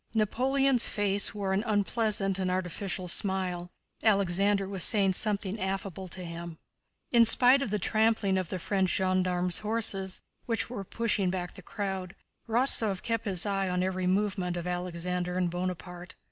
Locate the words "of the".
7.61-7.77, 8.39-8.57